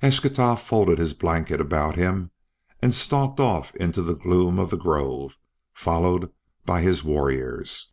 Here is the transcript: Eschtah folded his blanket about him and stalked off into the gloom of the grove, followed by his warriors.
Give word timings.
Eschtah 0.00 0.54
folded 0.56 1.00
his 1.00 1.12
blanket 1.12 1.60
about 1.60 1.96
him 1.96 2.30
and 2.80 2.94
stalked 2.94 3.40
off 3.40 3.74
into 3.74 4.00
the 4.00 4.14
gloom 4.14 4.60
of 4.60 4.70
the 4.70 4.76
grove, 4.76 5.36
followed 5.74 6.30
by 6.64 6.82
his 6.82 7.02
warriors. 7.02 7.90